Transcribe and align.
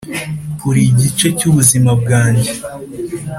uri 0.69 0.81
igice 0.91 1.27
cy’ubuzima 1.37 1.91
bwanjye 2.01 2.51